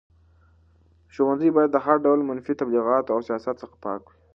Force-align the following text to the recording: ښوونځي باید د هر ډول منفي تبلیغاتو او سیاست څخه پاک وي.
ښوونځي 1.13 1.49
باید 1.55 1.71
د 1.73 1.77
هر 1.85 1.95
ډول 2.05 2.19
منفي 2.29 2.53
تبلیغاتو 2.61 3.13
او 3.15 3.19
سیاست 3.27 3.55
څخه 3.61 3.75
پاک 3.85 4.01
وي. 4.07 4.15